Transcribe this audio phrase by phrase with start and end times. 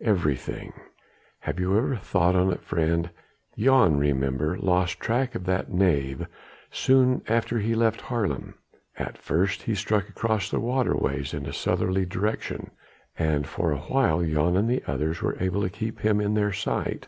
[0.00, 0.72] "Everything.
[1.42, 3.10] Have you never thought on it, friend?
[3.56, 6.26] Jan, remember, lost track of that knave
[6.72, 8.54] soon after he left Haarlem.
[8.96, 12.72] At first he struck across the waterways in a southerly direction
[13.16, 17.06] and for awhile Jan and the others were able to keep him in sight.